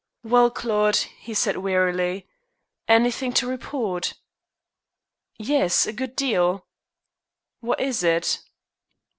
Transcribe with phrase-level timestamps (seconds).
[0.23, 2.27] "Well, Claude," he said wearily,
[2.87, 4.15] "anything to report?"
[5.37, 6.65] "Yes, a good deal."
[7.59, 8.39] "What is it?"